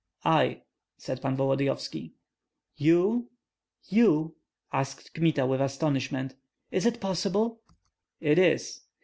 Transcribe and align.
"I," 0.25 0.63
said 0.97 1.21
Pan 1.21 1.37
Volodyovski. 1.37 2.13
"You, 2.75 3.29
you?" 3.83 4.35
asked 4.73 5.13
Kmita, 5.13 5.45
with 5.45 5.61
astonishment, 5.61 6.33
"Is 6.71 6.87
it 6.87 6.99
possible?" 6.99 7.61
"It 8.19 8.39
is." 8.39 8.81